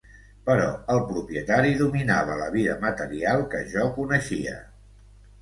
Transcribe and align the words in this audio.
Però 0.49 0.69
el 0.93 1.01
propietari 1.09 1.73
dominava 1.81 2.39
la 2.41 2.47
vida 2.57 2.79
material 2.87 3.45
que 3.53 3.61
jo 3.75 3.87
coneixia. 4.01 4.59